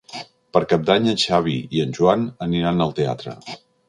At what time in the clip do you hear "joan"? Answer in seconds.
1.97-2.23